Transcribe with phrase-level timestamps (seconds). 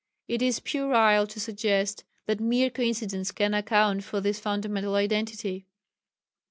[0.27, 5.67] It is puerile to suggest that mere coincidence can account for this fundamental identity.